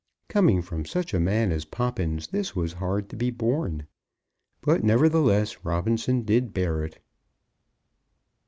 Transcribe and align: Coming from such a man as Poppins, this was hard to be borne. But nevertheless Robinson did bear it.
Coming 0.29 0.63
from 0.63 0.83
such 0.83 1.13
a 1.13 1.19
man 1.19 1.51
as 1.51 1.63
Poppins, 1.63 2.29
this 2.29 2.55
was 2.55 2.73
hard 2.81 3.07
to 3.09 3.15
be 3.15 3.29
borne. 3.29 3.85
But 4.61 4.83
nevertheless 4.83 5.63
Robinson 5.63 6.23
did 6.23 6.55
bear 6.55 6.83
it. 6.83 6.97